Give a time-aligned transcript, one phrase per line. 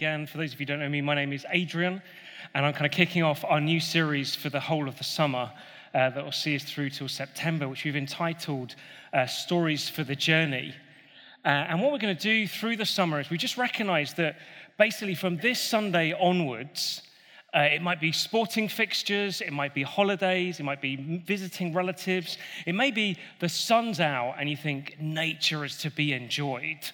[0.00, 0.26] again.
[0.26, 2.00] For those of you who don't know me, my name is Adrian,
[2.54, 5.52] and I'm kind of kicking off our new series for the whole of the summer
[5.92, 8.76] uh, that will see us through till September, which we've entitled
[9.12, 10.74] uh, Stories for the Journey.
[11.44, 14.38] Uh, and what we're going to do through the summer is we just recognize that
[14.78, 17.02] basically from this Sunday onwards,
[17.54, 22.38] uh, it might be sporting fixtures, it might be holidays, it might be visiting relatives,
[22.64, 26.90] it may be the sun's out and you think nature is to be enjoyed.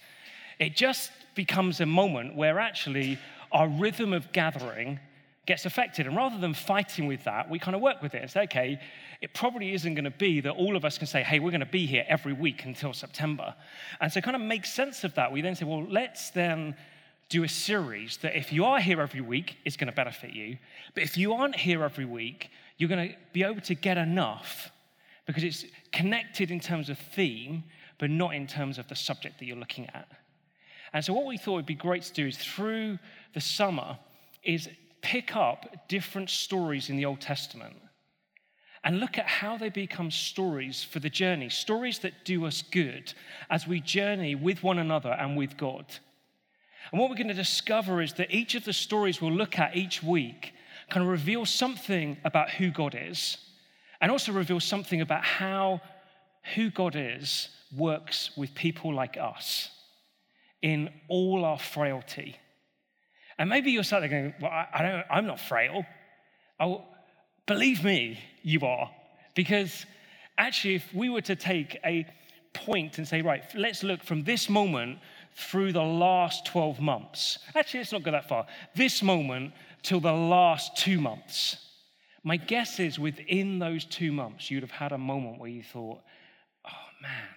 [0.58, 3.18] It just becomes a moment where actually
[3.52, 4.98] our rhythm of gathering
[5.46, 6.06] gets affected.
[6.06, 8.80] And rather than fighting with that, we kind of work with it and say, okay,
[9.20, 11.60] it probably isn't going to be that all of us can say, hey, we're going
[11.60, 13.54] to be here every week until September.
[14.00, 15.30] And so, kind of make sense of that.
[15.30, 16.74] We then say, well, let's then
[17.28, 20.58] do a series that if you are here every week, it's going to benefit you.
[20.94, 24.70] But if you aren't here every week, you're going to be able to get enough
[25.26, 27.64] because it's connected in terms of theme,
[27.98, 30.08] but not in terms of the subject that you're looking at.
[30.96, 32.98] And so, what we thought would be great to do is through
[33.34, 33.98] the summer,
[34.42, 34.66] is
[35.02, 37.76] pick up different stories in the Old Testament
[38.82, 43.12] and look at how they become stories for the journey, stories that do us good
[43.50, 45.84] as we journey with one another and with God.
[46.90, 49.76] And what we're going to discover is that each of the stories we'll look at
[49.76, 50.54] each week
[50.88, 53.36] kind of reveal something about who God is
[54.00, 55.82] and also reveal something about how
[56.54, 59.72] who God is works with people like us
[60.66, 62.34] in all our frailty.
[63.38, 65.86] And maybe you're sat there going, Well, I, I don't, I'm not frail.
[66.58, 66.82] Oh,
[67.46, 68.90] believe me, you are.
[69.36, 69.86] Because
[70.36, 72.04] actually, if we were to take a
[72.52, 74.98] point and say, Right, let's look from this moment
[75.36, 77.38] through the last 12 months.
[77.54, 78.44] Actually, let's not go that far.
[78.74, 79.52] This moment
[79.84, 81.58] till the last two months.
[82.24, 86.00] My guess is within those two months, you'd have had a moment where you thought,
[86.66, 87.35] oh man,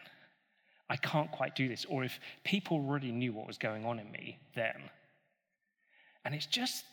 [0.89, 1.85] I can't quite do this.
[1.85, 4.75] Or if people really knew what was going on in me then.
[6.25, 6.83] And it's just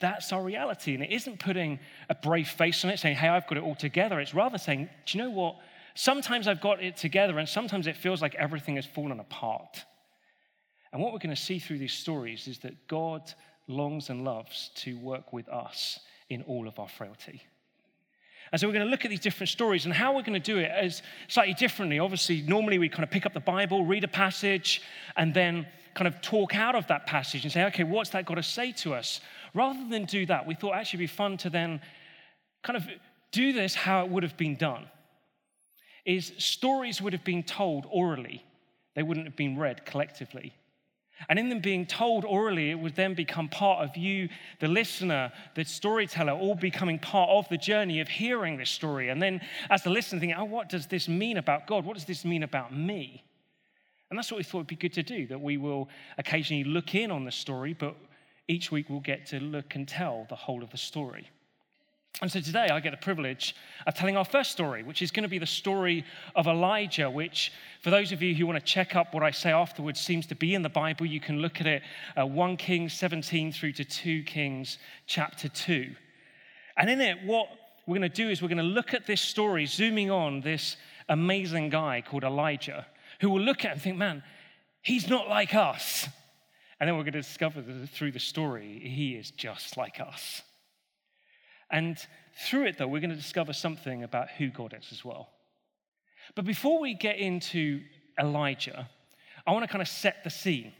[0.00, 0.94] that's our reality.
[0.94, 3.74] And it isn't putting a brave face on it, saying, hey, I've got it all
[3.74, 4.20] together.
[4.20, 5.56] It's rather saying, do you know what?
[5.94, 9.84] Sometimes I've got it together, and sometimes it feels like everything has fallen apart.
[10.92, 13.32] And what we're going to see through these stories is that God
[13.66, 15.98] longs and loves to work with us
[16.30, 17.42] in all of our frailty.
[18.50, 20.52] And so we're going to look at these different stories and how we're going to
[20.52, 21.98] do it is slightly differently.
[21.98, 24.82] Obviously, normally we kind of pick up the Bible, read a passage,
[25.16, 28.36] and then kind of talk out of that passage and say, okay, what's that got
[28.36, 29.20] to say to us?
[29.54, 31.80] Rather than do that, we thought actually it'd be fun to then
[32.62, 32.88] kind of
[33.32, 34.86] do this how it would have been done.
[36.04, 38.44] Is stories would have been told orally,
[38.94, 40.54] they wouldn't have been read collectively.
[41.28, 44.28] And in them being told orally, it would then become part of you,
[44.60, 49.08] the listener, the storyteller, all becoming part of the journey of hearing this story.
[49.08, 51.84] And then as the listener, thinking, oh, what does this mean about God?
[51.84, 53.24] What does this mean about me?
[54.10, 56.94] And that's what we thought would be good to do, that we will occasionally look
[56.94, 57.94] in on the story, but
[58.46, 61.28] each week we'll get to look and tell the whole of the story.
[62.20, 63.54] And so today I get the privilege
[63.86, 66.04] of telling our first story, which is going to be the story
[66.34, 69.52] of Elijah, which, for those of you who want to check up what I say
[69.52, 71.06] afterwards, seems to be in the Bible.
[71.06, 71.82] You can look at it
[72.20, 75.94] uh, 1 Kings 17 through to 2 Kings chapter 2.
[76.76, 77.48] And in it, what
[77.86, 80.76] we're going to do is we're going to look at this story, zooming on this
[81.08, 82.84] amazing guy called Elijah,
[83.20, 84.24] who will look at and think, man,
[84.82, 86.08] he's not like us.
[86.80, 90.42] And then we're going to discover that through the story, he is just like us.
[91.70, 91.98] And
[92.46, 95.28] through it, though, we're going to discover something about who God is as well.
[96.34, 97.82] But before we get into
[98.18, 98.88] Elijah,
[99.46, 100.72] I want to kind of set the scene.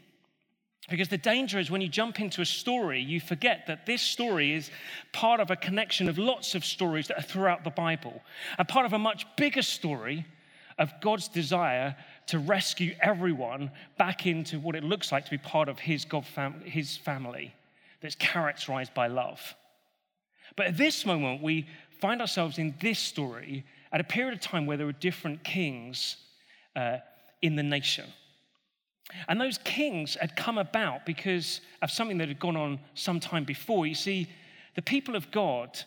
[0.89, 4.53] Because the danger is when you jump into a story, you forget that this story
[4.53, 4.71] is
[5.13, 8.21] part of a connection of lots of stories that are throughout the Bible,
[8.57, 10.25] and part of a much bigger story
[10.79, 11.95] of God's desire
[12.27, 16.25] to rescue everyone back into what it looks like to be part of His, God
[16.25, 17.53] fam- his family
[18.01, 19.55] that's characterized by love.
[20.55, 21.67] But at this moment, we
[21.99, 26.17] find ourselves in this story at a period of time where there were different kings
[26.75, 26.97] uh,
[27.41, 28.05] in the nation.
[29.27, 33.43] And those kings had come about because of something that had gone on some time
[33.43, 33.87] before.
[33.87, 34.27] You see,
[34.75, 35.79] the people of God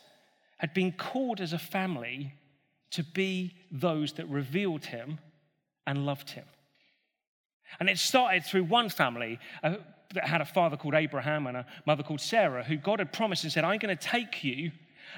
[0.58, 2.34] had been called as a family
[2.90, 5.18] to be those that revealed him
[5.86, 6.44] and loved him.
[7.80, 9.76] And it started through one family uh,
[10.14, 13.44] that had a father called Abraham and a mother called Sarah, who God had promised
[13.44, 14.72] and said, I'm going to take you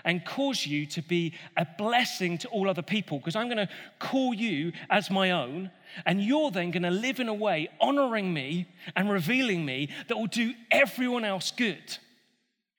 [0.05, 3.69] and cause you to be a blessing to all other people because I'm going to
[3.99, 5.71] call you as my own.
[6.05, 8.67] And you're then going to live in a way honoring me
[8.97, 11.99] and revealing me that will do everyone else good.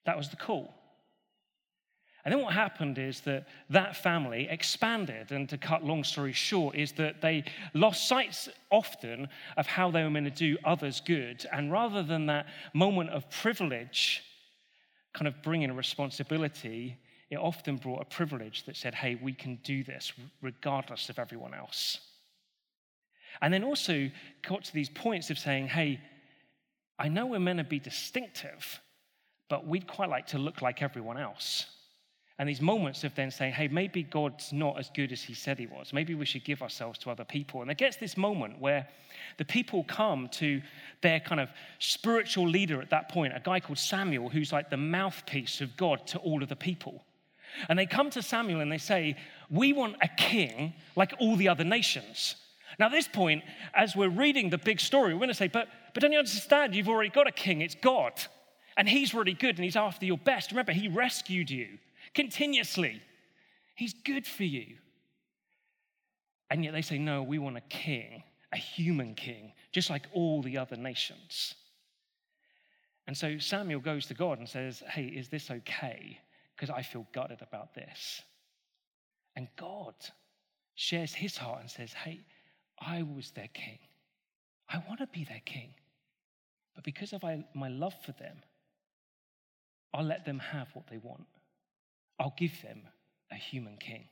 [0.06, 0.75] That was the call.
[2.26, 5.32] And then what happened is that that family expanded.
[5.32, 7.44] And to cut long story short, is that they
[7.76, 11.46] lost sight often of how they were going to do others good.
[11.54, 14.24] And rather than that moment of privilege
[15.14, 16.98] kind of bringing a responsibility,
[17.30, 20.12] it often brought a privilege that said, hey, we can do this
[20.42, 22.00] regardless of everyone else.
[23.42, 24.10] And then also
[24.48, 26.02] got to these points of saying, hey,
[26.98, 28.82] I know we're meant to be distinctive,
[29.50, 31.66] but we'd quite like to look like everyone else.
[32.38, 35.58] And these moments of then saying, hey, maybe God's not as good as he said
[35.58, 35.94] he was.
[35.94, 37.62] Maybe we should give ourselves to other people.
[37.62, 38.88] And it gets this moment where
[39.38, 40.62] the people come to
[41.02, 41.50] their kind of
[41.80, 46.06] spiritual leader at that point, a guy called Samuel, who's like the mouthpiece of God
[46.08, 47.06] to all of the people.
[47.70, 49.16] And they come to Samuel and they say,
[49.50, 52.36] We want a king like all the other nations.
[52.78, 53.44] Now, at this point,
[53.74, 56.76] as we're reading the big story, we're going to say, But, but don't you understand?
[56.76, 58.12] You've already got a king, it's God.
[58.76, 60.52] And he's really good and he's after your best.
[60.52, 61.78] Remember, he rescued you
[62.16, 63.02] continuously.
[63.76, 64.78] He's good for you.
[66.50, 70.42] And yet they say, No, we want a king, a human king, just like all
[70.42, 71.56] the other nations.
[73.08, 76.20] And so Samuel goes to God and says, Hey, is this okay?
[76.56, 78.22] because I feel gutted about this.
[79.36, 79.94] And God
[80.76, 82.22] shares his heart and says, Hey,
[82.80, 83.80] I was their king.
[84.70, 85.74] I want to be their king.
[86.74, 88.38] But because of my love for them,
[89.94, 91.26] I'll let them have what they want.
[92.20, 92.82] I'll give them
[93.32, 94.06] a human king.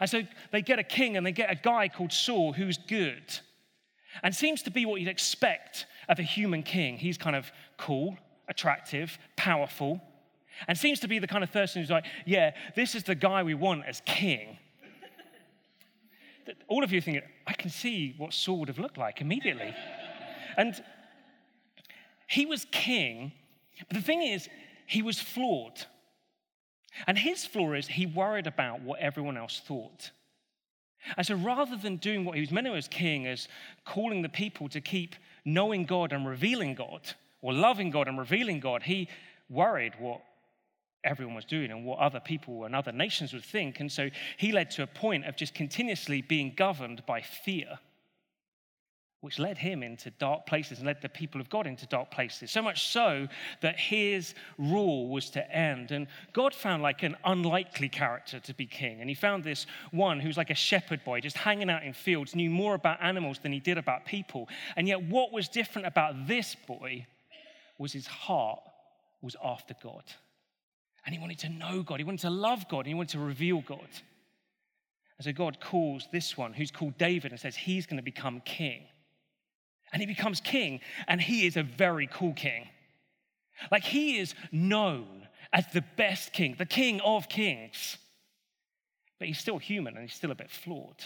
[0.00, 3.38] And so they get a king and they get a guy called Saul who's good
[4.22, 6.96] and seems to be what you'd expect of a human king.
[6.96, 8.16] He's kind of cool,
[8.48, 10.00] attractive, powerful
[10.68, 13.42] and seems to be the kind of person who's like, yeah, this is the guy
[13.42, 14.58] we want as king.
[16.68, 19.74] All of you thinking, I can see what Saul would have looked like immediately.
[20.56, 20.74] and
[22.28, 23.32] he was king,
[23.88, 24.48] but the thing is,
[24.86, 25.86] he was flawed.
[27.06, 30.10] And his flaw is he worried about what everyone else thought.
[31.16, 33.48] And so rather than doing what he was meant to as king, as
[33.84, 37.02] calling the people to keep knowing God and revealing God,
[37.42, 39.08] or loving God and revealing God, he
[39.50, 40.22] worried what
[41.04, 43.80] everyone was doing and what other people and other nations would think.
[43.80, 44.08] And so
[44.38, 47.78] he led to a point of just continuously being governed by fear,
[49.24, 52.50] which led him into dark places and led the people of God into dark places.
[52.50, 53.26] So much so
[53.62, 55.92] that his rule was to end.
[55.92, 59.00] And God found like an unlikely character to be king.
[59.00, 62.34] And he found this one who's like a shepherd boy, just hanging out in fields,
[62.34, 64.46] knew more about animals than he did about people.
[64.76, 67.06] And yet, what was different about this boy
[67.78, 68.60] was his heart
[69.22, 70.04] was after God.
[71.06, 73.20] And he wanted to know God, he wanted to love God, and he wanted to
[73.20, 73.88] reveal God.
[75.16, 78.42] And so God calls this one, who's called David, and says he's going to become
[78.44, 78.82] king.
[79.94, 82.68] And he becomes king, and he is a very cool king.
[83.72, 87.96] Like he is known as the best king, the king of kings.
[89.18, 91.04] But he's still human and he's still a bit flawed.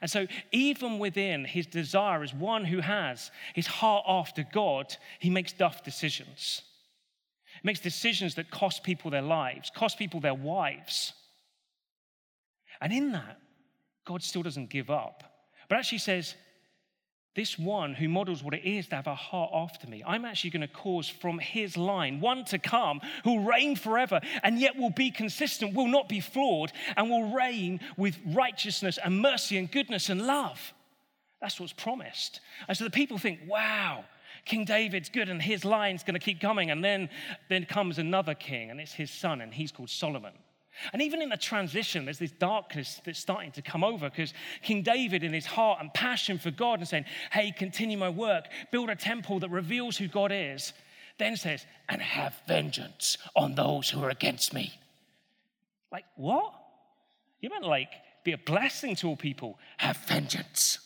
[0.00, 5.30] And so, even within his desire as one who has his heart after God, he
[5.30, 6.62] makes tough decisions
[7.62, 11.12] makes decisions that cost people their lives, cost people their wives.
[12.80, 13.38] And in that,
[14.04, 15.22] God still doesn't give up,
[15.68, 16.34] but actually says,
[17.34, 20.50] this one who models what it is to have a heart after me, I'm actually
[20.50, 24.90] going to cause from his line one to come who'll reign forever and yet will
[24.90, 30.08] be consistent, will not be flawed, and will reign with righteousness and mercy and goodness
[30.10, 30.72] and love.
[31.40, 32.40] That's what's promised.
[32.68, 34.04] And so the people think, wow,
[34.44, 36.70] King David's good and his line's going to keep coming.
[36.70, 37.08] And then,
[37.48, 40.32] then comes another king, and it's his son, and he's called Solomon.
[40.92, 44.82] And even in the transition, there's this darkness that's starting to come over because King
[44.82, 48.90] David, in his heart and passion for God, and saying, Hey, continue my work, build
[48.90, 50.72] a temple that reveals who God is,
[51.18, 54.72] then says, And have vengeance on those who are against me.
[55.92, 56.52] Like, what?
[57.40, 57.90] You meant like
[58.24, 60.78] be a blessing to all people, have vengeance.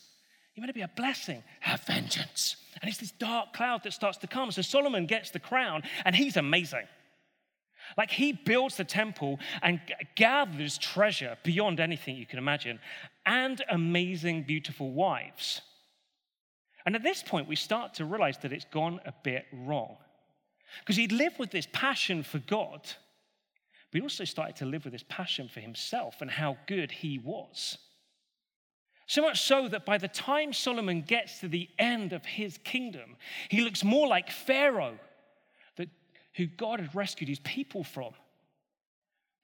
[0.54, 2.56] You meant to be a blessing, have vengeance.
[2.82, 4.50] And it's this dark cloud that starts to come.
[4.50, 6.86] So Solomon gets the crown, and he's amazing.
[7.96, 9.80] Like he builds the temple and
[10.14, 12.80] gathers treasure beyond anything you can imagine,
[13.24, 15.60] and amazing, beautiful wives.
[16.86, 19.96] And at this point, we start to realize that it's gone a bit wrong.
[20.80, 24.92] Because he'd lived with this passion for God, but he also started to live with
[24.92, 27.78] this passion for himself and how good he was.
[29.06, 33.16] So much so that by the time Solomon gets to the end of his kingdom,
[33.48, 34.98] he looks more like Pharaoh,
[36.38, 38.12] who God had rescued his people from,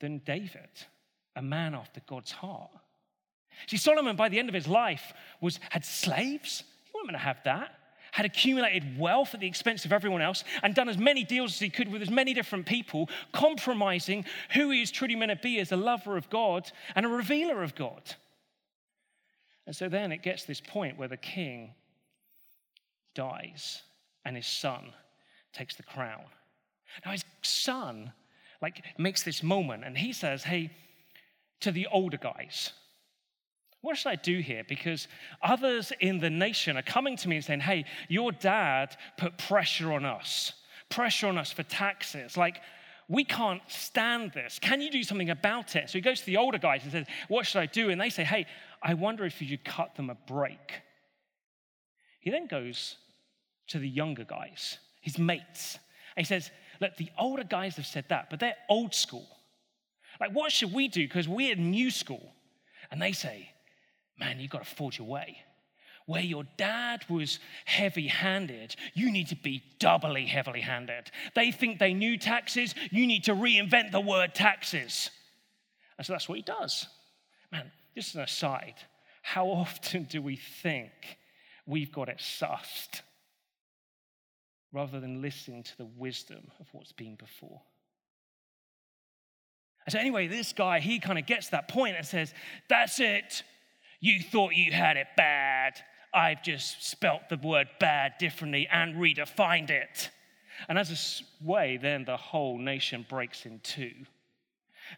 [0.01, 0.71] than David,
[1.37, 2.71] a man after God's heart.
[3.67, 6.65] See, Solomon, by the end of his life, was, had slaves.
[6.85, 7.73] He wasn't going to have that.
[8.15, 11.59] had accumulated wealth at the expense of everyone else and done as many deals as
[11.59, 15.59] he could with as many different people, compromising who he is truly meant to be
[15.59, 18.03] as a lover of God and a revealer of God.
[19.67, 21.75] And so then it gets this point where the king
[23.17, 23.83] dies
[24.25, 24.93] and his son
[25.53, 26.23] takes the crown.
[27.05, 28.13] Now his son
[28.61, 30.71] like makes this moment and he says, "Hey,
[31.61, 32.73] to the older guys,
[33.85, 34.65] what should I do here?
[34.67, 35.09] Because
[35.43, 39.93] others in the nation are coming to me and saying, Hey, your dad put pressure
[39.93, 40.55] on us,
[40.89, 42.39] pressure on us for taxes.
[42.39, 42.63] Like,
[43.09, 44.59] we can't stand this.
[44.59, 45.91] Can you do something about it?
[45.91, 47.91] So he goes to the older guys and says, What should I do?
[47.91, 48.47] And they say, Hey,
[48.83, 50.81] I wonder if you should cut them a break.
[52.21, 52.97] He then goes
[53.67, 55.79] to the younger guys, his mates,
[56.17, 56.51] and he says,
[56.81, 59.27] Look, the older guys have said that, but they're old school.
[60.21, 61.07] Like, what should we do?
[61.07, 62.33] Because we're new school.
[62.91, 63.51] And they say,
[64.19, 65.39] man, you've got to forge your way.
[66.07, 71.11] Where your dad was heavy handed, you need to be doubly heavily handed.
[71.35, 75.11] They think they knew taxes, you need to reinvent the word taxes.
[75.97, 76.87] And so that's what he does.
[77.51, 78.75] Man, just an aside,
[79.23, 80.93] how often do we think
[81.67, 83.01] we've got it sussed
[84.75, 87.63] rather than listening to the wisdom of what's been before?
[89.87, 92.35] And so, anyway, this guy, he kind of gets that point and says,
[92.69, 93.43] That's it.
[94.01, 95.81] You thought you had it bad.
[96.13, 100.11] I've just spelt the word bad differently and redefined it.
[100.69, 103.93] And as a way, then the whole nation breaks in two.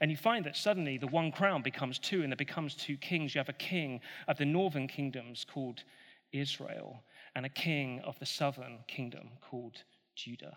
[0.01, 3.35] And you find that suddenly the one crown becomes two, and there becomes two kings.
[3.35, 5.85] You have a king of the northern kingdoms called
[6.33, 7.03] Israel,
[7.37, 9.83] and a king of the southern kingdom called
[10.15, 10.57] Judah.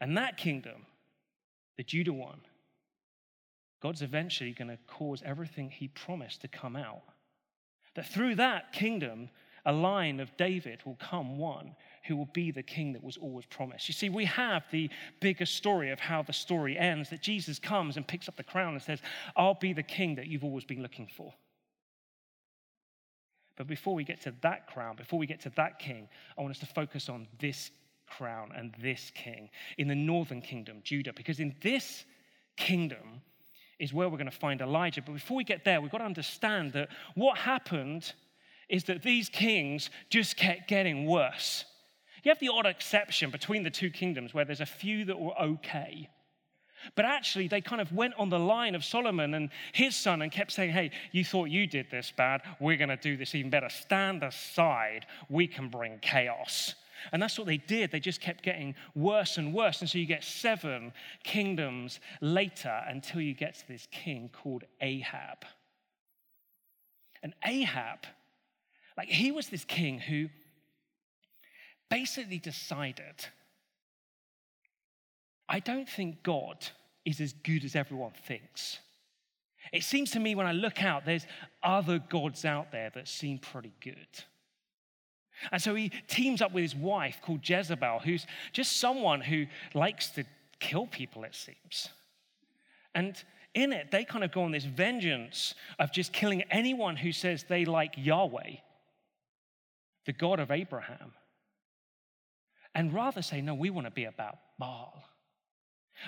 [0.00, 0.86] And that kingdom,
[1.76, 2.40] the Judah one,
[3.80, 7.02] God's eventually going to cause everything he promised to come out.
[7.94, 9.28] That through that kingdom,
[9.64, 11.76] a line of David will come one
[12.08, 13.86] who will be the king that was always promised.
[13.86, 14.90] You see, we have the
[15.20, 18.74] bigger story of how the story ends that Jesus comes and picks up the crown
[18.74, 18.98] and says,
[19.36, 21.32] I'll be the king that you've always been looking for.
[23.56, 26.52] But before we get to that crown, before we get to that king, I want
[26.52, 27.70] us to focus on this
[28.06, 32.04] crown and this king in the northern kingdom, Judah, because in this
[32.56, 33.22] kingdom,
[33.82, 35.02] is where we're going to find Elijah.
[35.02, 38.12] But before we get there, we've got to understand that what happened
[38.68, 41.64] is that these kings just kept getting worse.
[42.22, 45.36] You have the odd exception between the two kingdoms where there's a few that were
[45.38, 46.08] okay.
[46.94, 50.30] But actually, they kind of went on the line of Solomon and his son and
[50.30, 52.42] kept saying, Hey, you thought you did this bad.
[52.60, 53.68] We're going to do this even better.
[53.68, 55.06] Stand aside.
[55.28, 56.74] We can bring chaos.
[57.10, 57.90] And that's what they did.
[57.90, 59.80] They just kept getting worse and worse.
[59.80, 60.92] And so you get seven
[61.24, 65.44] kingdoms later until you get to this king called Ahab.
[67.22, 67.98] And Ahab,
[68.96, 70.28] like he was this king who
[71.88, 73.26] basically decided
[75.52, 76.56] I don't think God
[77.04, 78.78] is as good as everyone thinks.
[79.70, 81.26] It seems to me when I look out, there's
[81.62, 84.08] other gods out there that seem pretty good.
[85.50, 90.08] And so he teams up with his wife called Jezebel, who's just someone who likes
[90.10, 90.24] to
[90.58, 91.90] kill people, it seems.
[92.94, 93.22] And
[93.54, 97.44] in it, they kind of go on this vengeance of just killing anyone who says
[97.46, 98.56] they like Yahweh,
[100.06, 101.12] the God of Abraham.
[102.74, 105.04] And rather say, no, we want to be about Baal.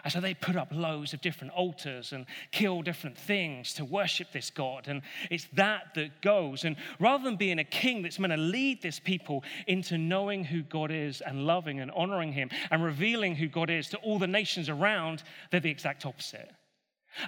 [0.02, 4.32] And so they put up loads of different altars and kill different things to worship
[4.32, 4.88] this God.
[4.88, 6.64] And it's that that goes.
[6.64, 10.62] And rather than being a king that's meant to lead this people into knowing who
[10.62, 14.26] God is and loving and honoring him and revealing who God is to all the
[14.26, 16.50] nations around, they're the exact opposite.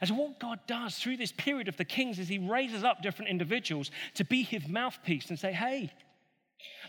[0.01, 3.03] And so, what God does through this period of the kings is he raises up
[3.03, 5.93] different individuals to be his mouthpiece and say, hey,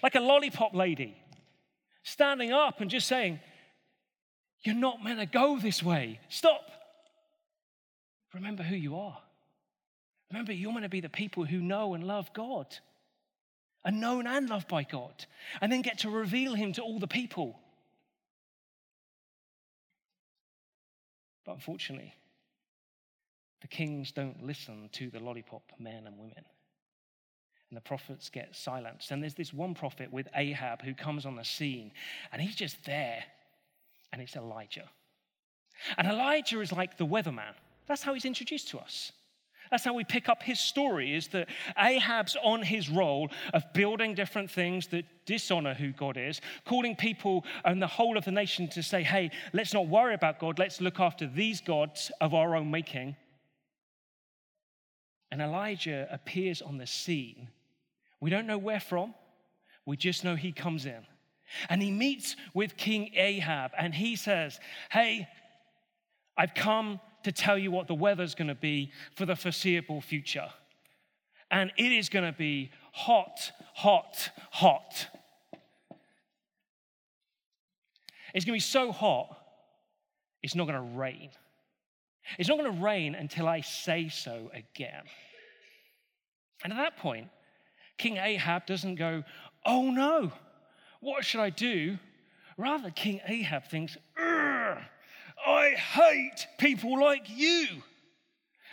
[0.01, 1.15] like a lollipop lady,
[2.03, 3.39] standing up and just saying,
[4.63, 6.19] you're not meant to go this way.
[6.29, 6.69] Stop.
[8.33, 9.17] Remember who you are.
[10.31, 12.67] Remember, you're meant to be the people who know and love God,
[13.85, 15.25] are known and loved by God,
[15.61, 17.57] and then get to reveal Him to all the people.
[21.45, 22.13] But unfortunately,
[23.61, 26.43] the kings don't listen to the lollipop men and women.
[27.69, 29.11] And the prophets get silenced.
[29.11, 31.91] And there's this one prophet with Ahab who comes on the scene,
[32.31, 33.23] and he's just there
[34.11, 34.89] and it's Elijah.
[35.97, 37.53] And Elijah is like the weatherman.
[37.87, 39.11] That's how he's introduced to us.
[39.69, 44.15] That's how we pick up his story is that Ahab's on his role of building
[44.15, 48.69] different things that dishonor who God is, calling people and the whole of the nation
[48.69, 52.55] to say, hey, let's not worry about God, let's look after these gods of our
[52.55, 53.15] own making.
[55.31, 57.49] And Elijah appears on the scene.
[58.21, 59.13] We don't know where from,
[59.87, 61.07] We just know he comes in.
[61.69, 64.59] And he meets with King Ahab and he says,
[64.91, 65.27] Hey,
[66.37, 70.49] I've come to tell you what the weather's going to be for the foreseeable future.
[71.49, 75.07] And it is going to be hot, hot, hot.
[78.33, 79.37] It's going to be so hot,
[80.43, 81.31] it's not going to rain.
[82.37, 85.03] It's not going to rain until I say so again.
[86.63, 87.29] And at that point,
[87.97, 89.23] King Ahab doesn't go,
[89.65, 90.31] Oh no,
[91.01, 91.97] what should I do?
[92.57, 97.67] Rather, King Ahab thinks, I hate people like you.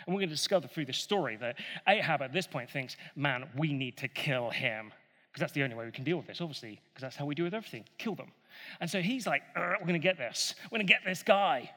[0.05, 3.47] And we're going to discover through this story that Ahab at this point thinks, man,
[3.57, 4.91] we need to kill him.
[5.31, 7.35] Because that's the only way we can deal with this, obviously, because that's how we
[7.35, 8.31] do with everything kill them.
[8.79, 10.55] And so he's like, we're going to get this.
[10.65, 11.71] We're going to get this guy.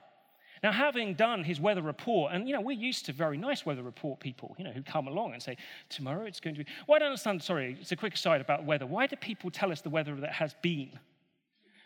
[0.62, 3.82] Now, having done his weather report, and you know, we're used to very nice weather
[3.82, 5.56] report people, you know, who come along and say,
[5.88, 6.70] tomorrow it's going to be.
[6.86, 8.86] Well, I don't understand, sorry, it's a quick aside about weather.
[8.86, 10.90] Why do people tell us the weather that has been?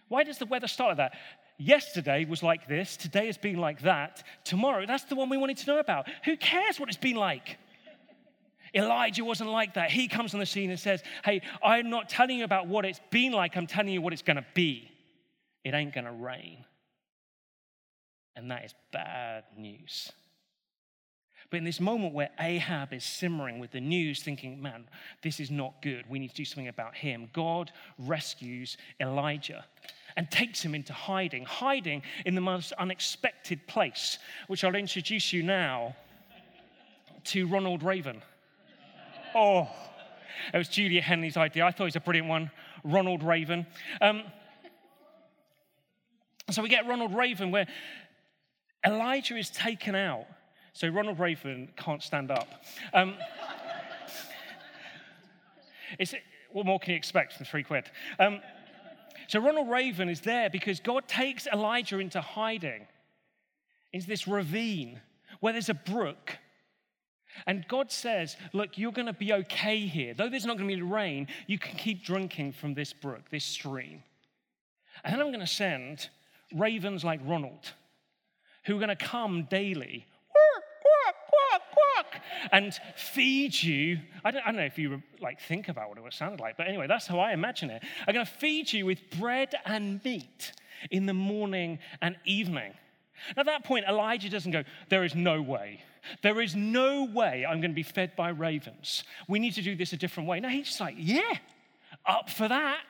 [0.09, 1.19] Why does the weather start like that?
[1.59, 5.59] Yesterday was like this, today has been like that, tomorrow, that's the one we wanted
[5.59, 6.09] to know about.
[6.25, 7.59] Who cares what it's been like?
[8.75, 9.91] Elijah wasn't like that.
[9.91, 13.01] He comes on the scene and says, Hey, I'm not telling you about what it's
[13.11, 14.91] been like, I'm telling you what it's gonna be.
[15.65, 16.65] It ain't gonna rain.
[18.37, 20.11] And that is bad news.
[21.51, 24.85] But in this moment where Ahab is simmering with the news, thinking, man,
[25.23, 29.65] this is not good, we need to do something about him, God rescues Elijah
[30.17, 35.43] and takes him into hiding, hiding in the most unexpected place, which I'll introduce you
[35.43, 35.95] now
[37.25, 38.23] to Ronald Raven.
[39.35, 39.69] Oh,
[40.53, 41.65] it was Julia Henley's idea.
[41.65, 42.51] I thought it was a brilliant one.
[42.85, 43.67] Ronald Raven.
[44.01, 44.23] Um,
[46.51, 47.67] so we get Ronald Raven where
[48.85, 50.27] Elijah is taken out.
[50.73, 52.49] So Ronald Raven can't stand up.
[52.95, 53.15] Um,
[56.53, 57.91] what more can you expect from three quid?
[58.19, 58.41] Um,
[59.29, 62.87] so Ronald Raven is there because God takes Elijah into hiding,
[63.93, 65.01] into this ravine
[65.41, 66.39] where there's a brook.
[67.47, 70.15] And God says, Look, you're going to be okay here.
[70.15, 73.45] Though there's not going to be rain, you can keep drinking from this brook, this
[73.45, 74.03] stream.
[75.05, 76.09] And then I'm going to send
[76.55, 77.73] ravens like Ronald
[78.65, 80.07] who are going to come daily
[82.51, 83.99] and feed you.
[84.25, 86.57] I don't, I don't, know if you like think about what it would sound like,
[86.57, 87.83] but anyway, that's how I imagine it.
[88.07, 90.53] I'm going to feed you with bread and meat
[90.91, 92.75] in the morning and evening.
[93.37, 95.83] At that point, Elijah doesn't go, There is no way.
[96.23, 99.05] There is no way I'm going to be fed by ravens.
[99.29, 100.41] We need to do this a different way.
[100.41, 101.37] No, he's just like, Yeah,
[102.05, 102.81] up for that.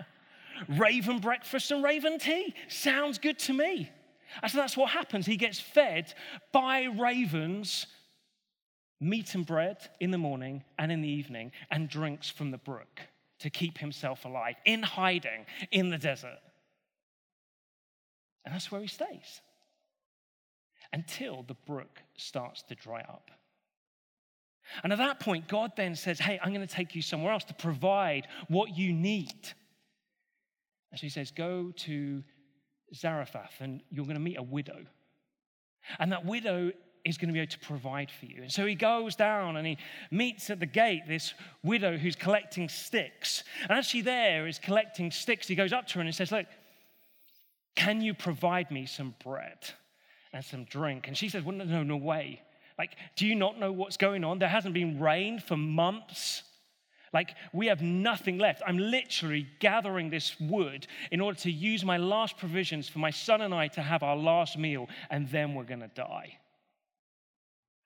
[0.69, 2.55] Raven breakfast and raven tea.
[2.69, 3.91] Sounds good to me.
[4.41, 5.27] And so that's what happens.
[5.27, 6.15] He gets fed
[6.53, 7.87] by ravens,
[9.01, 13.01] meat and bread in the morning and in the evening, and drinks from the brook
[13.41, 16.39] to keep himself alive in hiding in the desert.
[18.45, 19.41] And that's where he stays
[20.93, 23.31] until the brook starts to dry up.
[24.83, 27.45] And at that point, God then says, Hey, I'm going to take you somewhere else
[27.45, 29.49] to provide what you need.
[30.91, 32.23] And so he says, Go to
[32.95, 34.85] Zarephath and you're going to meet a widow.
[35.99, 36.73] And that widow
[37.05, 38.43] is going to be able to provide for you.
[38.43, 39.77] And so he goes down and he
[40.11, 43.43] meets at the gate this widow who's collecting sticks.
[43.69, 46.31] And as she there is collecting sticks, he goes up to her and he says,
[46.31, 46.47] Look,
[47.75, 49.59] can you provide me some bread
[50.33, 51.09] and some drink?
[51.09, 52.41] And she says, Well, no, no, no way.
[52.79, 54.39] Like, do you not know what's going on?
[54.39, 56.43] There hasn't been rain for months.
[57.13, 58.63] Like, we have nothing left.
[58.67, 63.43] I'm literally gathering this wood in order to use my last provisions for my son
[63.43, 66.39] and I to have our last meal, and then we're going to die.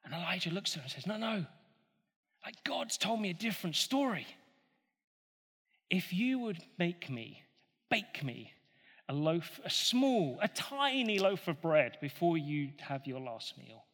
[0.04, 1.44] And Elijah looks at her and says, No, no.
[2.44, 4.26] Like, God's told me a different story.
[5.90, 7.42] If you would make me,
[7.90, 8.52] bake me
[9.08, 13.84] a loaf, a small, a tiny loaf of bread before you have your last meal,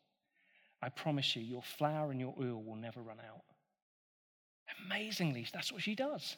[0.82, 3.42] I promise you, your flour and your oil will never run out.
[4.86, 6.36] Amazingly, that's what she does.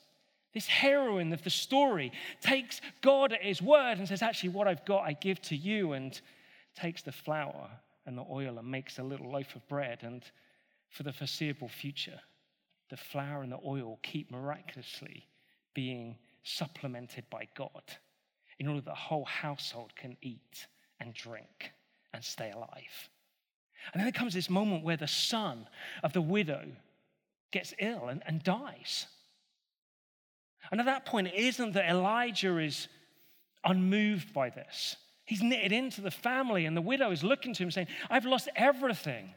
[0.52, 4.84] This heroine of the story takes God at his word and says, Actually, what I've
[4.84, 6.18] got, I give to you, and
[6.76, 7.70] takes the flour
[8.06, 9.98] and the oil and makes a little loaf of bread.
[10.02, 10.22] And
[10.90, 12.20] for the foreseeable future,
[12.90, 15.26] the flour and the oil keep miraculously
[15.74, 17.82] being supplemented by God
[18.58, 20.66] in order that the whole household can eat
[21.00, 21.72] and drink
[22.12, 23.08] and stay alive.
[23.92, 25.66] And then there comes this moment where the son
[26.02, 26.64] of the widow
[27.54, 29.06] gets ill and, and dies.
[30.70, 32.88] And at that point, it isn't that Elijah is
[33.64, 34.96] unmoved by this.
[35.24, 38.48] He's knitted into the family, and the widow is looking to him saying, I've lost
[38.56, 39.30] everything.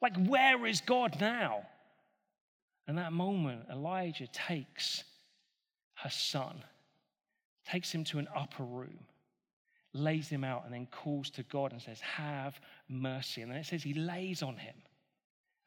[0.00, 1.62] Like, where is God now?
[2.88, 5.04] And that moment, Elijah takes
[5.94, 6.64] her son,
[7.70, 8.98] takes him to an upper room,
[9.92, 13.42] lays him out, and then calls to God and says, Have mercy.
[13.42, 14.74] And then it says he lays on him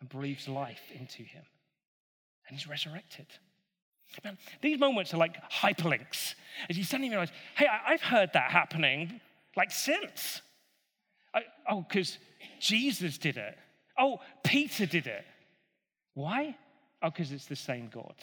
[0.02, 1.44] and breathes life into him.
[2.48, 3.28] And he's resurrected.
[4.24, 6.36] Man, these moments are like hyperlinks.
[6.70, 9.20] As you suddenly realize, hey, I've heard that happening
[9.56, 10.42] like since.
[11.34, 12.18] I, oh, because
[12.60, 13.58] Jesus did it.
[13.98, 15.26] Oh, Peter did it.
[16.14, 16.56] Why?
[17.02, 18.16] Oh, because it's the same God.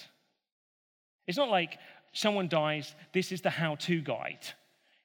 [1.26, 1.78] It's not like
[2.12, 4.46] someone dies, this is the how to guide.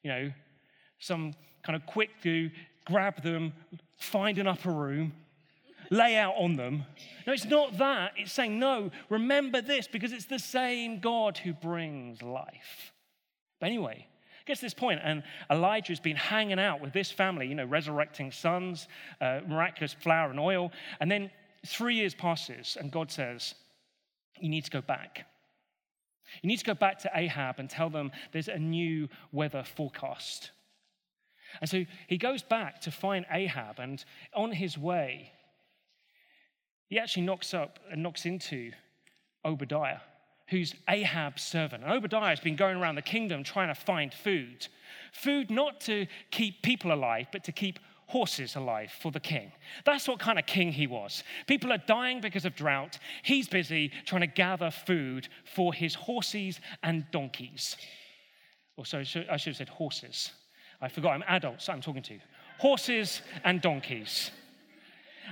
[0.04, 0.32] You know,
[1.00, 2.50] some kind of quick do,
[2.86, 3.54] grab them,
[3.98, 5.14] find an upper room,
[5.90, 6.86] lay out on them.
[7.26, 8.14] No, it's not that.
[8.18, 12.94] It's saying, no, remember this because it's the same God who brings life.
[13.60, 14.08] But anyway,
[14.48, 17.66] gets to this point, and Elijah has been hanging out with this family, you know,
[17.66, 18.88] resurrecting sons,
[19.22, 20.72] uh, miraculous flour and oil.
[21.00, 21.30] And then
[21.66, 23.54] three years passes, and God says,
[24.40, 25.26] You need to go back.
[26.42, 30.52] You need to go back to Ahab and tell them there's a new weather forecast.
[31.62, 35.32] And so he goes back to find Ahab, and on his way,
[36.88, 38.72] he actually knocks up and knocks into
[39.44, 40.00] Obadiah,
[40.48, 41.84] who's Ahab's servant.
[41.84, 44.68] And Obadiah has been going around the kingdom trying to find food.
[45.12, 49.52] Food not to keep people alive, but to keep horses alive for the king.
[49.86, 51.24] That's what kind of king he was.
[51.46, 53.00] People are dying because of drought.
[53.24, 57.76] He's busy trying to gather food for his horses and donkeys.
[58.78, 60.32] Or so I should have said horses.
[60.80, 62.20] I forgot, I'm adults I'm talking to.
[62.60, 64.32] Horses and donkeys.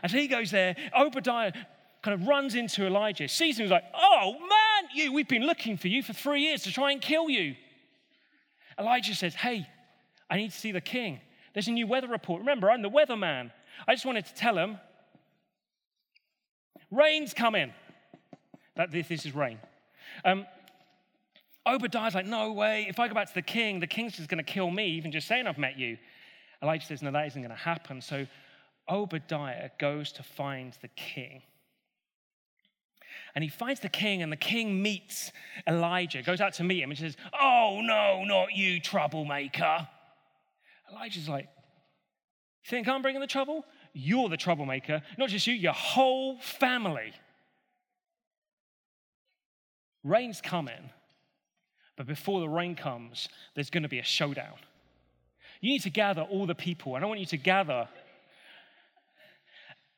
[0.04, 0.76] And he goes there.
[0.98, 1.54] Obadiah
[2.02, 5.78] kind of runs into Elijah, sees him, he's like, Oh man, you, we've been looking
[5.78, 7.56] for you for three years to try and kill you.
[8.80, 9.68] Elijah says, Hey,
[10.30, 11.20] I need to see the king.
[11.54, 12.40] There's a new weather report.
[12.40, 13.52] Remember, I'm the weatherman.
[13.88, 14.80] I just wanted to tell him
[16.92, 17.74] rain's coming.
[18.76, 19.60] That this, this is rain.
[20.24, 20.46] Um,
[21.66, 22.86] Obadiah's like, no way.
[22.88, 25.12] If I go back to the king, the king's just going to kill me, even
[25.12, 25.98] just saying I've met you.
[26.62, 28.02] Elijah says, no, that isn't going to happen.
[28.02, 28.28] So
[28.90, 31.42] Obadiah goes to find the king.
[33.34, 35.32] And he finds the king, and the king meets
[35.68, 39.88] Elijah, goes out to meet him, and says, Oh, no, not you, troublemaker.
[40.92, 41.50] Elijah's like,
[42.64, 43.66] You think I'm bringing the trouble?
[43.94, 45.02] You're the troublemaker.
[45.18, 47.14] Not just you, your whole family.
[50.04, 50.92] Rain's coming,
[51.98, 54.54] but before the rain comes, there's going to be a showdown.
[55.62, 57.88] You need to gather all the people, and I want you to gather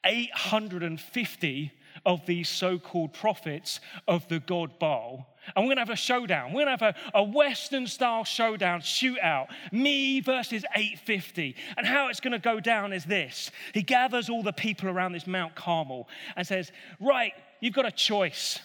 [0.06, 1.72] 850
[2.06, 5.28] of these so called prophets of the god Baal.
[5.56, 6.52] And we're going to have a showdown.
[6.52, 11.56] We're going to have a, a Western style showdown, shootout, me versus 850.
[11.78, 15.14] And how it's going to go down is this He gathers all the people around
[15.14, 18.60] this Mount Carmel and says, Right, you've got a choice.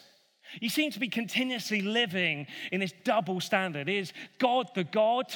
[0.60, 3.88] You seem to be continuously living in this double standard.
[3.88, 5.34] Is God the God,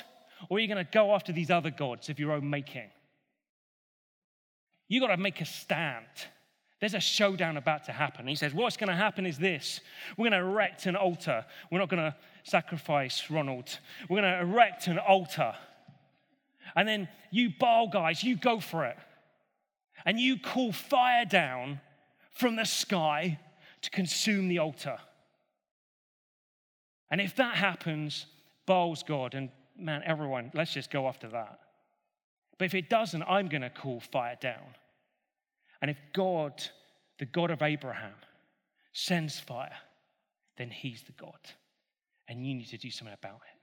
[0.50, 2.90] or are you going to go after these other gods of your own making?
[4.88, 6.07] You got to make a stand.
[6.81, 8.27] There's a showdown about to happen.
[8.27, 9.81] He says, What's going to happen is this
[10.16, 11.44] we're going to erect an altar.
[11.70, 13.79] We're not going to sacrifice Ronald.
[14.09, 15.55] We're going to erect an altar.
[16.75, 18.96] And then you Baal guys, you go for it.
[20.05, 21.81] And you call fire down
[22.33, 23.38] from the sky
[23.83, 24.99] to consume the altar.
[27.11, 28.27] And if that happens,
[28.66, 29.35] Baal's God.
[29.35, 31.61] And man, everyone, let's just go after that.
[32.59, 34.75] But if it doesn't, I'm going to call fire down.
[35.83, 36.62] And if God,
[37.19, 38.14] the God of Abraham,
[38.92, 39.77] sends fire,
[40.57, 41.38] then he's the God.
[42.29, 43.57] And you need to do something about it.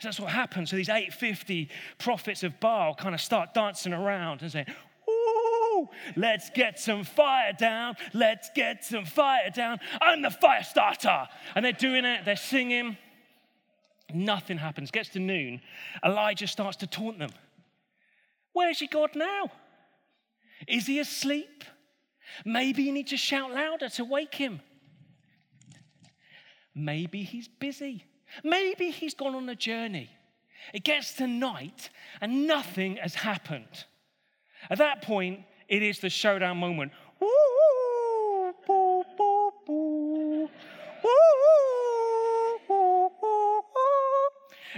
[0.00, 0.70] So that's what happens.
[0.70, 4.66] So these 850 prophets of Baal kind of start dancing around and saying,
[5.08, 7.96] Ooh, let's get some fire down.
[8.12, 9.78] Let's get some fire down.
[10.00, 11.26] I'm the fire starter.
[11.54, 12.96] And they're doing it, they're singing.
[14.12, 14.90] Nothing happens.
[14.90, 15.60] Gets to noon.
[16.04, 17.30] Elijah starts to taunt them.
[18.58, 19.52] Where's your God now?
[20.66, 21.62] Is he asleep?
[22.44, 24.60] Maybe you need to shout louder to wake him.
[26.74, 28.04] Maybe he's busy.
[28.42, 30.10] Maybe he's gone on a journey.
[30.74, 31.90] It gets to night
[32.20, 33.84] and nothing has happened.
[34.68, 36.90] At that point, it is the showdown moment.
[37.20, 37.28] Woo!
[38.66, 40.50] Boo, boo, boo.
[41.04, 41.20] Woo!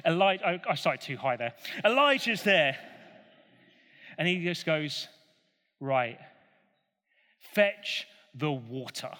[0.05, 1.55] Elijah, oh, I started too high there.
[1.83, 2.77] Elijah's there.
[4.21, 5.09] And he just goes,
[5.81, 6.19] Right,
[7.55, 9.11] fetch the water.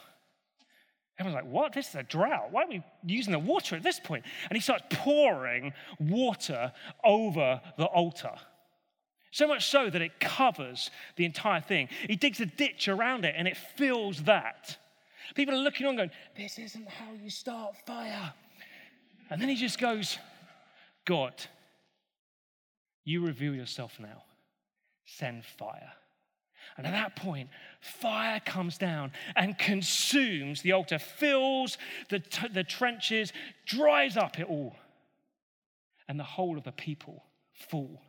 [1.19, 1.73] Everyone's like, what?
[1.73, 2.51] This is a drought.
[2.51, 4.25] Why are we using the water at this point?
[4.49, 6.73] And he starts pouring water
[7.05, 8.33] over the altar.
[9.31, 11.89] So much so that it covers the entire thing.
[12.07, 14.79] He digs a ditch around it and it fills that.
[15.35, 18.33] People are looking on going, This isn't how you start fire.
[19.31, 20.19] And then he just goes,
[21.07, 21.35] God,
[23.05, 24.25] you reveal yourself now.
[25.17, 25.93] Send fire.
[26.77, 27.49] And at that point,
[27.81, 33.33] fire comes down and consumes the altar, fills the, t- the trenches,
[33.67, 34.77] dries up it all.
[36.09, 38.01] And the whole of the people fall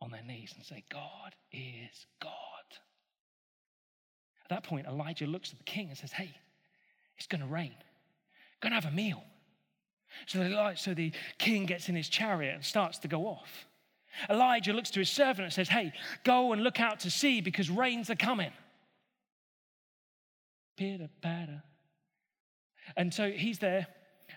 [0.00, 2.30] on their knees and say, God is God.
[4.44, 6.34] At that point, Elijah looks at the king and says, Hey,
[7.16, 7.74] it's going to rain.
[8.60, 9.22] Going to have a meal.
[10.26, 13.66] So the, so the king gets in his chariot and starts to go off.
[14.28, 15.92] Elijah looks to his servant and says, Hey,
[16.24, 18.52] go and look out to sea because rains are coming.
[20.76, 21.62] Pitter patter.
[22.96, 23.86] And so he's there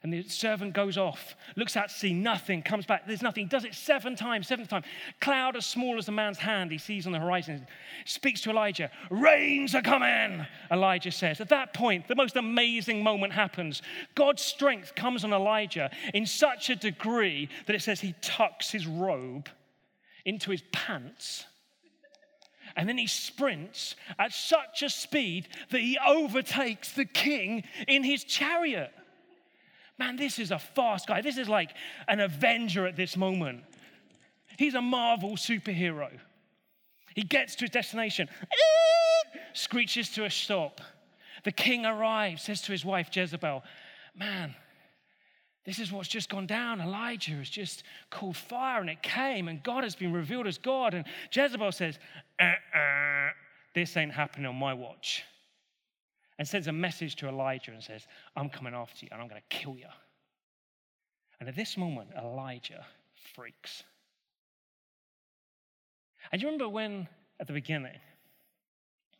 [0.04, 3.46] and the servant goes off, looks out to see nothing, comes back, there's nothing.
[3.46, 4.84] He does it seven times, seventh time.
[5.22, 7.66] Cloud as small as a man's hand he sees on the horizon.
[8.06, 11.40] Speaks to Elijah, rains are coming, Elijah says.
[11.40, 13.82] At that point, the most amazing moment happens.
[14.14, 18.86] God's strength comes on Elijah in such a degree that it says he tucks his
[18.86, 19.48] robe
[20.26, 21.46] into his pants.
[22.76, 28.24] And then he sprints at such a speed that he overtakes the king in his
[28.24, 28.92] chariot.
[30.00, 31.22] Man, this is a fast guy.
[31.22, 31.72] This is like
[32.08, 33.64] an Avenger at this moment.
[34.58, 36.10] He's a Marvel superhero.
[37.16, 38.28] He gets to his destination,
[39.54, 40.82] screeches to a stop.
[41.44, 43.64] The king arrives, says to his wife Jezebel,
[44.16, 44.56] Man,
[45.66, 46.82] this is what's just gone down.
[46.82, 50.94] Elijah has just called fire and it came, and God has been revealed as God.
[50.94, 52.00] And Jezebel says,
[52.40, 53.30] uh-uh,
[53.74, 55.24] This ain't happening on my watch
[56.38, 59.42] and sends a message to Elijah and says, I'm coming after you and I'm going
[59.42, 59.88] to kill you.
[61.40, 62.86] And at this moment, Elijah
[63.36, 63.84] freaks.
[66.32, 67.08] And you remember when,
[67.40, 68.00] at the beginning,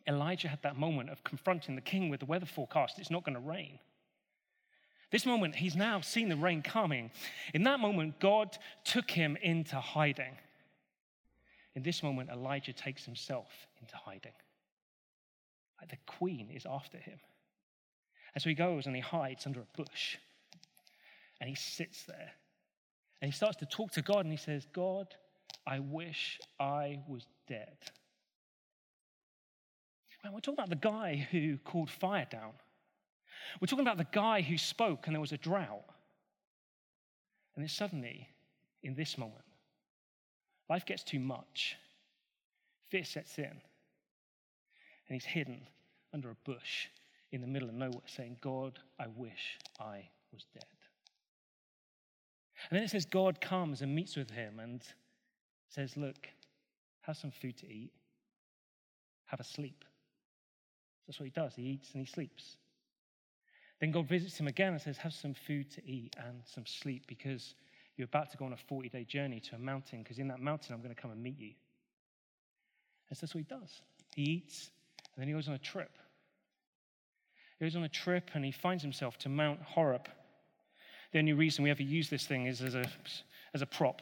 [0.06, 3.34] Elijah had that moment of confronting the king with the weather forecast, it's not going
[3.34, 3.78] to rain.
[5.14, 7.08] This moment, he's now seen the rain coming.
[7.54, 10.36] In that moment, God took him into hiding.
[11.76, 13.46] In this moment, Elijah takes himself
[13.80, 14.32] into hiding.
[15.80, 17.20] Like the queen is after him.
[18.34, 20.16] And so he goes and he hides under a bush.
[21.40, 22.32] And he sits there.
[23.22, 25.06] And he starts to talk to God and he says, God,
[25.64, 27.76] I wish I was dead.
[30.24, 32.54] Man, we're talking about the guy who called fire down.
[33.60, 35.84] We're talking about the guy who spoke and there was a drought.
[37.54, 38.28] And then suddenly,
[38.82, 39.44] in this moment,
[40.68, 41.76] life gets too much.
[42.90, 43.60] Fear sets in and
[45.08, 45.60] he's hidden
[46.12, 46.88] under a bush
[47.32, 50.64] in the middle of nowhere saying, God, I wish I was dead.
[52.70, 54.82] And then it says God comes and meets with him and
[55.68, 56.28] says, Look,
[57.02, 57.92] have some food to eat,
[59.26, 59.84] have a sleep.
[61.06, 61.54] That's what he does.
[61.54, 62.56] He eats and he sleeps.
[63.84, 67.02] Then God visits him again and says, Have some food to eat and some sleep
[67.06, 67.54] because
[67.98, 70.40] you're about to go on a 40 day journey to a mountain because in that
[70.40, 71.52] mountain I'm going to come and meet you.
[73.10, 73.82] And so that's what he does.
[74.14, 74.70] He eats
[75.14, 75.90] and then he goes on a trip.
[77.58, 80.08] He goes on a trip and he finds himself to Mount Horeb.
[81.12, 82.86] The only reason we ever use this thing is as a,
[83.52, 84.00] as a prop,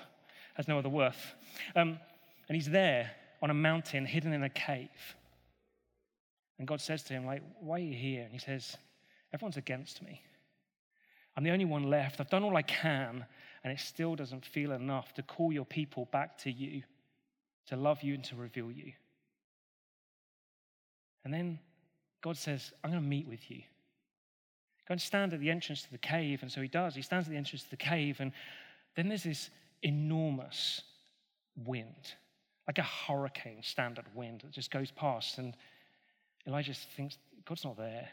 [0.55, 1.35] has no other worth.
[1.75, 1.99] Um,
[2.49, 3.11] and he's there
[3.43, 5.17] on a mountain, hidden in a cave.
[6.61, 8.23] And God says to him, like, why are you here?
[8.23, 8.77] And he says,
[9.33, 10.23] everyone's against me.
[11.37, 12.21] I'm the only one left.
[12.21, 13.25] I've done all I can,
[13.65, 16.83] and it still doesn't feel enough to call your people back to you,
[17.69, 18.93] to love you and to reveal you.
[21.25, 21.59] And then
[22.23, 23.63] God says, I'm going to meet with you.
[24.89, 26.43] Go and stand at the entrance to the cave.
[26.43, 26.95] And so he does.
[26.95, 28.19] He stands at the entrance to the cave.
[28.21, 28.33] And
[28.97, 29.51] then there's this
[29.83, 30.83] enormous
[31.65, 32.15] wind,
[32.67, 35.39] like a hurricane standard wind that just goes past.
[35.39, 35.57] And
[36.47, 38.09] Elijah thinks, God's not there.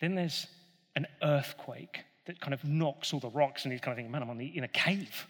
[0.00, 0.46] Then there's
[0.94, 3.64] an earthquake that kind of knocks all the rocks.
[3.64, 5.26] And he's kind of thinking, man, I'm the, in a cave.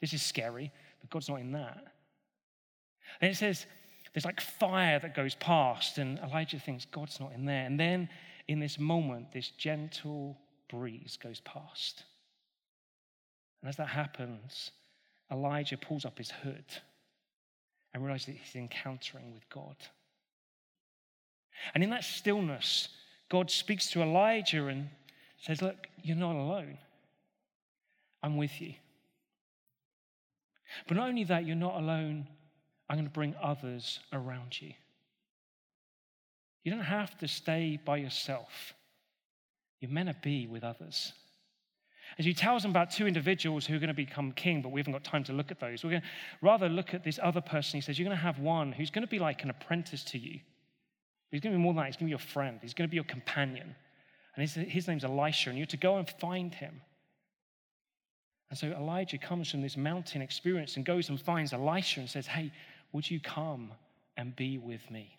[0.00, 0.70] This is scary.
[1.00, 1.84] But God's not in that.
[3.20, 3.66] And it says,
[4.12, 7.64] there's like fire that goes past, and Elijah thinks God's not in there.
[7.64, 8.08] And then
[8.48, 12.04] in this moment, this gentle breeze goes past.
[13.62, 14.70] And as that happens,
[15.30, 16.64] Elijah pulls up his hood
[17.92, 19.76] and realizes that he's encountering with God.
[21.74, 22.88] And in that stillness,
[23.28, 24.88] God speaks to Elijah and
[25.38, 26.78] says, Look, you're not alone.
[28.22, 28.74] I'm with you.
[30.86, 32.26] But not only that, you're not alone
[32.88, 34.72] I'm going to bring others around you.
[36.64, 38.74] You don't have to stay by yourself.
[39.80, 41.12] You're meant to be with others.
[42.18, 44.80] As he tells them about two individuals who are going to become king, but we
[44.80, 46.08] haven't got time to look at those, we're going to
[46.40, 47.76] rather look at this other person.
[47.76, 50.18] He says, You're going to have one who's going to be like an apprentice to
[50.18, 50.40] you.
[51.30, 51.86] He's going to be more than that.
[51.86, 52.58] He's going to be your friend.
[52.62, 53.74] He's going to be your companion.
[54.34, 56.80] And his, his name's Elisha, and you're to go and find him.
[58.50, 62.26] And so Elijah comes from this mountain experience and goes and finds Elisha and says,
[62.26, 62.50] Hey,
[62.92, 63.72] would you come
[64.16, 65.18] and be with me?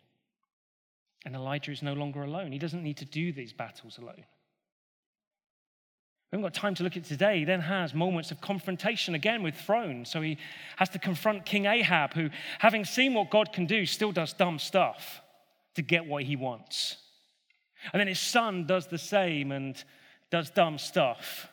[1.26, 2.52] And Elijah is no longer alone.
[2.52, 4.26] He doesn't need to do these battles alone.
[6.32, 7.40] We haven't got time to look at today.
[7.40, 10.06] He then has moments of confrontation again with throne.
[10.06, 10.38] So he
[10.78, 14.60] has to confront King Ahab, who, having seen what God can do, still does dumb
[14.60, 15.22] stuff
[15.80, 16.98] to get what he wants.
[17.94, 19.82] And then his son does the same and
[20.30, 21.48] does dumb stuff.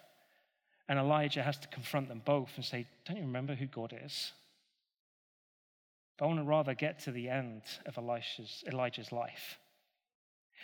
[0.89, 4.33] And Elijah has to confront them both and say, Don't you remember who God is?
[6.19, 9.59] But I want to rather get to the end of Elisha's, Elijah's life.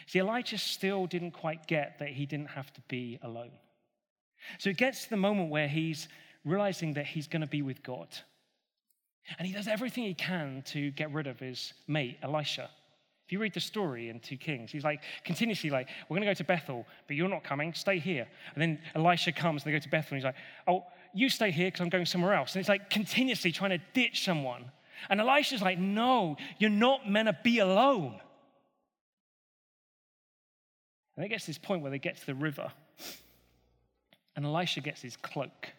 [0.08, 3.52] See, Elijah still didn't quite get that he didn't have to be alone.
[4.58, 6.08] So it gets to the moment where he's
[6.44, 8.08] realizing that he's going to be with God.
[9.38, 12.68] And he does everything he can to get rid of his mate, Elisha.
[13.32, 16.34] You read the story in 2 Kings, he's like continuously like, We're going to go
[16.34, 18.28] to Bethel, but you're not coming, stay here.
[18.54, 20.34] And then Elisha comes and they go to Bethel, and he's like,
[20.68, 22.54] Oh, you stay here because I'm going somewhere else.
[22.54, 24.66] And it's like continuously trying to ditch someone.
[25.08, 28.20] And Elisha's like, No, you're not meant to be alone.
[31.16, 32.70] And it gets to this point where they get to the river.
[34.36, 35.70] And Elisha gets his cloak.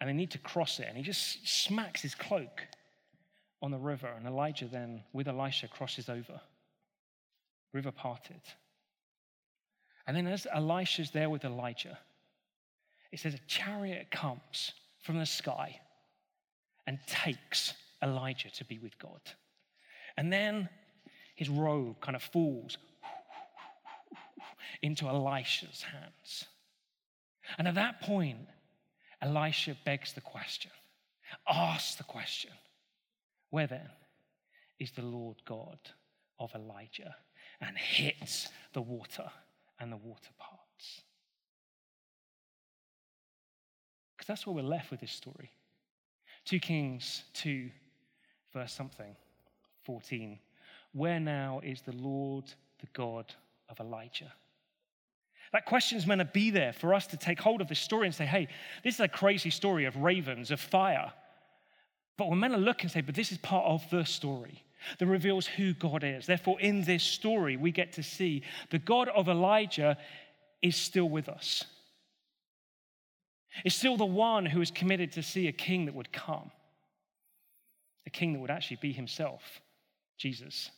[0.00, 0.86] And they need to cross it.
[0.88, 2.62] And he just smacks his cloak
[3.62, 4.08] on the river.
[4.16, 6.40] And Elijah then, with Elisha, crosses over.
[7.72, 8.40] River parted.
[10.06, 11.98] And then as Elisha's there with Elijah,
[13.12, 15.78] it says a chariot comes from the sky
[16.86, 19.20] and takes Elijah to be with God.
[20.16, 20.68] And then
[21.36, 22.76] his robe kind of falls
[24.82, 26.44] into Elisha's hands.
[27.58, 28.38] And at that point,
[29.22, 30.70] Elisha begs the question,
[31.48, 32.50] asks the question,
[33.50, 33.88] where then
[34.78, 35.78] is the Lord God
[36.38, 37.14] of Elijah?
[37.60, 39.30] And hits the water,
[39.78, 41.02] and the water parts.
[44.16, 45.50] Because that's where we're left with this story.
[46.46, 47.68] 2 Kings 2,
[48.54, 49.14] verse something,
[49.84, 50.38] 14.
[50.92, 52.44] Where now is the Lord,
[52.80, 53.26] the God
[53.68, 54.32] of Elijah?
[55.52, 58.06] That question is meant to be there for us to take hold of this story
[58.06, 58.48] and say, hey,
[58.84, 61.12] this is a crazy story of ravens, of fire.
[62.20, 64.62] But we're meant to look and say, but this is part of the story
[64.98, 66.26] that reveals who God is.
[66.26, 69.96] Therefore, in this story, we get to see the God of Elijah
[70.60, 71.64] is still with us.
[73.64, 76.50] Is still the one who is committed to see a king that would come,
[78.06, 79.62] a king that would actually be himself,
[80.18, 80.70] Jesus.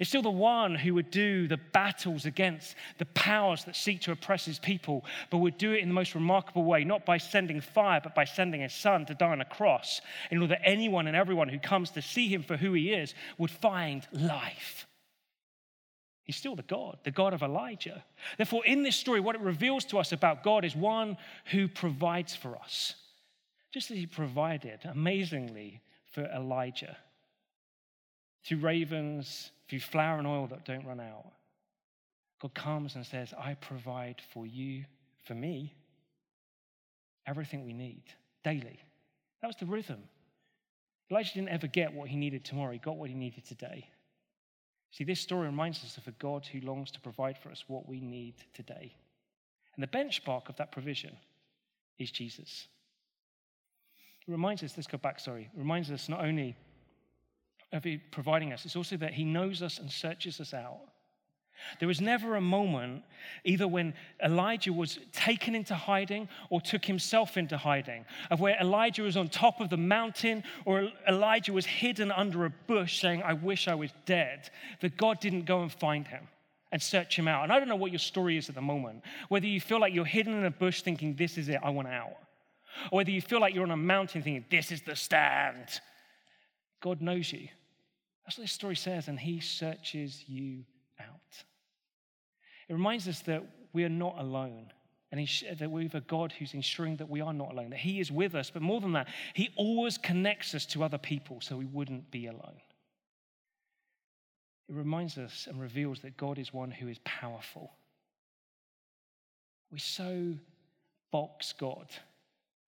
[0.00, 4.12] It's still the one who would do the battles against the powers that seek to
[4.12, 7.60] oppress his people, but would do it in the most remarkable way, not by sending
[7.60, 11.06] fire, but by sending his son to die on a cross, in order that anyone
[11.06, 14.86] and everyone who comes to see him for who he is would find life.
[16.24, 18.04] He's still the God, the God of Elijah.
[18.36, 22.36] Therefore, in this story, what it reveals to us about God is one who provides
[22.36, 22.94] for us,
[23.72, 25.80] just as he provided amazingly
[26.12, 26.98] for Elijah
[28.44, 31.32] through ravens, through flour and oil that don't run out.
[32.40, 34.84] God comes and says, I provide for you,
[35.24, 35.74] for me,
[37.26, 38.02] everything we need
[38.44, 38.78] daily.
[39.42, 40.02] That was the rhythm.
[41.10, 43.88] Elijah didn't ever get what he needed tomorrow, he got what he needed today.
[44.90, 47.88] See, this story reminds us of a God who longs to provide for us what
[47.88, 48.94] we need today.
[49.74, 51.16] And the benchmark of that provision
[51.98, 52.68] is Jesus.
[54.26, 56.56] It reminds us, let's go back, sorry, it reminds us not only
[57.72, 60.80] of providing us, it's also that He knows us and searches us out.
[61.78, 63.02] There was never a moment,
[63.44, 69.02] either when Elijah was taken into hiding or took himself into hiding, of where Elijah
[69.02, 73.32] was on top of the mountain or Elijah was hidden under a bush saying, I
[73.32, 74.50] wish I was dead,
[74.80, 76.28] that God didn't go and find him
[76.70, 77.44] and search him out.
[77.44, 79.94] And I don't know what your story is at the moment, whether you feel like
[79.94, 82.16] you're hidden in a bush thinking, This is it, I want out,
[82.90, 85.80] or whether you feel like you're on a mountain thinking, This is the stand.
[86.80, 87.48] God knows you.
[88.28, 90.62] That's what this story says, and he searches you
[91.00, 91.44] out.
[92.68, 94.70] It reminds us that we are not alone,
[95.10, 95.26] and
[95.58, 98.12] that we have a God who's ensuring that we are not alone, that he is
[98.12, 101.64] with us, but more than that, he always connects us to other people so we
[101.64, 102.60] wouldn't be alone.
[104.68, 107.72] It reminds us and reveals that God is one who is powerful.
[109.72, 110.34] We so
[111.10, 111.86] box God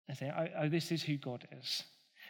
[0.09, 1.85] and say, oh, oh this is who God is.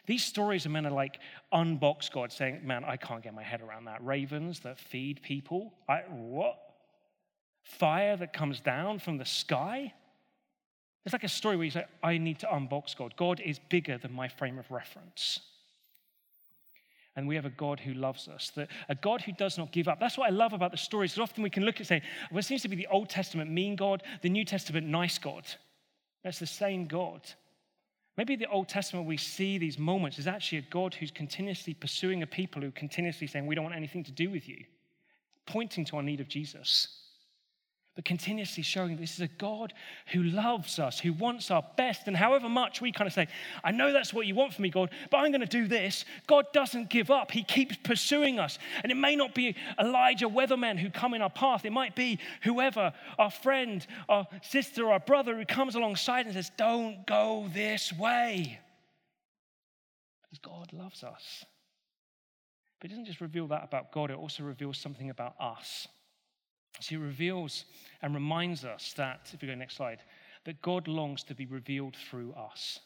[0.07, 1.19] These stories are meant to like
[1.53, 4.05] unbox God, saying, Man, I can't get my head around that.
[4.05, 5.73] Ravens that feed people.
[5.89, 6.59] I, what?
[7.63, 9.93] Fire that comes down from the sky?
[11.05, 13.15] It's like a story where you say, I need to unbox God.
[13.17, 15.41] God is bigger than my frame of reference.
[17.17, 19.87] And we have a God who loves us, that a God who does not give
[19.87, 20.01] up.
[20.01, 21.13] That's what I love about the stories.
[21.13, 22.03] Because often we can look at say,
[22.33, 25.45] well, seems to be the Old Testament mean God, the New Testament nice God.
[26.25, 27.21] That's the same God.
[28.17, 32.23] Maybe the Old Testament we see these moments is actually a God who's continuously pursuing
[32.23, 34.65] a people who continuously saying, We don't want anything to do with you,
[35.47, 37.04] pointing to our need of Jesus
[37.95, 39.73] but continuously showing this is a God
[40.13, 42.09] who loves us, who wants our best.
[42.09, 43.29] And however much we kind of say,
[43.63, 46.05] I know that's what you want from me, God, but I'm going to do this,
[46.27, 47.31] God doesn't give up.
[47.31, 48.59] He keeps pursuing us.
[48.83, 52.19] And it may not be Elijah Weatherman who come in our path, it might be
[52.43, 57.93] whoever, our friend, our sister, our brother who comes alongside and says, Don't go this
[57.93, 58.59] way.
[60.23, 61.45] Because God loves us.
[62.81, 65.87] But it doesn't just reveal that about God, it also reveals something about us.
[66.81, 67.65] She reveals
[68.03, 70.01] and reminds us that, if we go next slide,
[70.45, 72.81] that God longs to be revealed through us.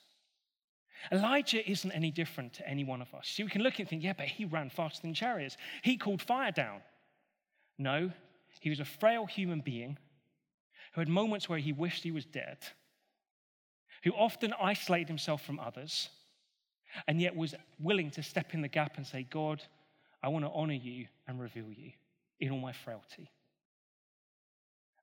[1.12, 3.28] Elijah isn't any different to any one of us.
[3.28, 5.57] See, we can look and think, yeah, but he ran faster than chariots.
[5.82, 6.80] He called fire down.
[7.78, 8.11] No,
[8.61, 9.97] he was a frail human being
[10.95, 12.59] who had moments where he wished he was dead,
[14.03, 16.09] who often isolated himself from others,
[17.07, 19.62] and yet was willing to step in the gap and say, God,
[20.22, 21.93] I want to honor you and reveal you
[22.41, 23.30] in all my frailty.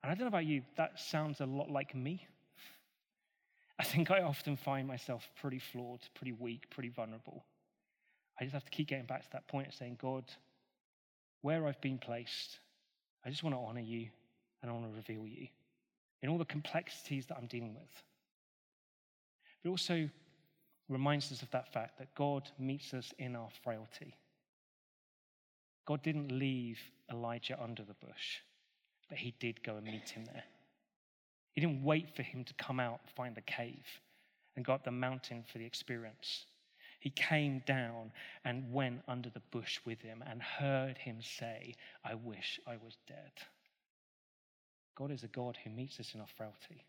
[0.05, 2.27] And I don't know about you, that sounds a lot like me.
[3.79, 7.43] I think I often find myself pretty flawed, pretty weak, pretty vulnerable.
[8.39, 10.25] I just have to keep getting back to that point of saying, God,
[11.41, 12.59] where I've been placed,
[13.25, 14.09] I just want to honor you
[14.61, 15.47] and I want to reveal you
[16.21, 18.03] in all the complexities that I'm dealing with.
[19.63, 20.07] But also
[20.87, 24.15] reminds us of that fact that God meets us in our frailty.
[25.87, 26.77] God didn't leave
[27.11, 28.41] Elijah under the bush.
[29.09, 30.43] But he did go and meet him there.
[31.51, 33.85] He didn't wait for him to come out and find the cave
[34.55, 36.45] and go up the mountain for the experience.
[36.99, 38.11] He came down
[38.43, 42.97] and went under the bush with him and heard him say, I wish I was
[43.07, 43.31] dead.
[44.95, 46.83] God is a God who meets us in our frailty.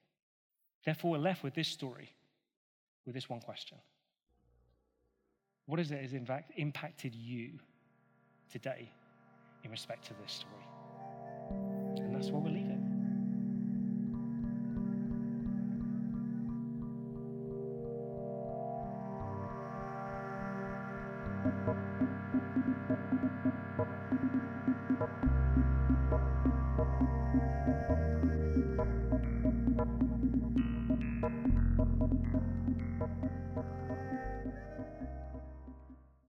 [0.85, 2.13] Therefore, we're left with this story,
[3.05, 3.79] with this one question
[5.67, 7.51] What is it that has impacted you
[8.51, 8.89] today
[9.65, 10.76] in respect to this story?
[12.17, 12.66] That's what we'll leave